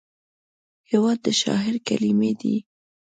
[0.89, 2.55] هېواد د شاعر کلمې دي.